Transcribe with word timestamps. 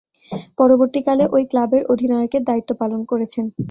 পরবর্তীকালে 0.59 1.23
ঐ 1.31 1.37
ক্লাবের 1.51 1.83
অধিনায়কের 1.93 2.43
দায়িত্ব 2.45 2.71
পালন 2.81 3.01
করেছেন। 3.05 3.45